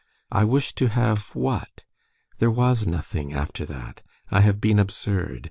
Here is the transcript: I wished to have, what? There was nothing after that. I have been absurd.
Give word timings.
I 0.31 0.45
wished 0.45 0.77
to 0.79 0.87
have, 0.87 1.29
what? 1.35 1.83
There 2.39 2.49
was 2.49 2.87
nothing 2.87 3.33
after 3.33 3.65
that. 3.67 4.01
I 4.31 4.41
have 4.41 4.59
been 4.59 4.79
absurd. 4.79 5.39